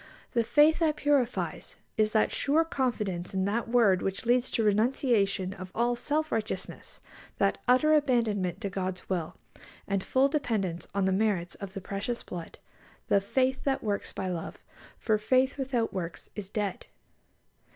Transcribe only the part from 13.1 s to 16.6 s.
"faith that works by love," for "faith without works is